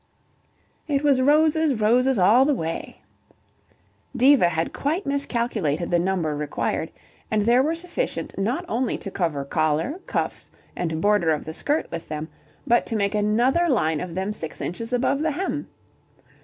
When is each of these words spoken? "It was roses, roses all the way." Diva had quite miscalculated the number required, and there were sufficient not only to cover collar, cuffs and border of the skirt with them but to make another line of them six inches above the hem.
"It 0.87 1.03
was 1.03 1.21
roses, 1.21 1.75
roses 1.79 2.17
all 2.17 2.43
the 2.43 2.55
way." 2.55 3.01
Diva 4.17 4.49
had 4.49 4.73
quite 4.73 5.05
miscalculated 5.05 5.91
the 5.91 5.99
number 5.99 6.35
required, 6.35 6.89
and 7.29 7.43
there 7.43 7.61
were 7.61 7.75
sufficient 7.75 8.33
not 8.35 8.65
only 8.67 8.97
to 8.97 9.11
cover 9.11 9.45
collar, 9.45 9.99
cuffs 10.07 10.49
and 10.75 11.01
border 11.01 11.29
of 11.29 11.45
the 11.45 11.53
skirt 11.53 11.85
with 11.91 12.07
them 12.09 12.29
but 12.65 12.87
to 12.87 12.95
make 12.95 13.13
another 13.13 13.69
line 13.69 14.01
of 14.01 14.15
them 14.15 14.33
six 14.33 14.59
inches 14.59 14.91
above 14.91 15.19
the 15.19 15.29
hem. 15.29 15.67